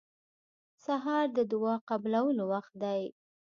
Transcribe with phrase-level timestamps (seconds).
[0.85, 3.01] سهار د دعا قبولو وخت دی.